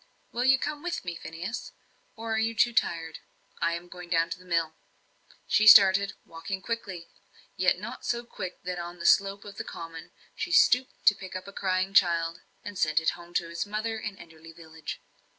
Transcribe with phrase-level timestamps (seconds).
[0.31, 1.73] "Will you come with me, Phineas?
[2.15, 3.19] Or are you too tired?
[3.59, 4.73] I am going down to the mill."
[5.47, 7.11] She started, walking quickly
[7.55, 11.13] yet not so quick but that on the slope of the common she stooped to
[11.13, 14.99] pick up a crying child, and send it home to its mother in Enderley village.